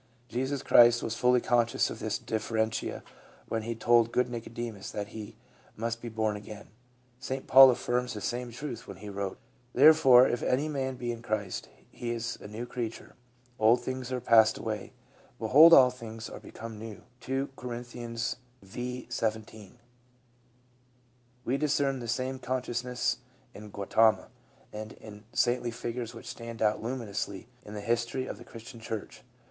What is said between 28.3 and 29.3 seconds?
the Christian church.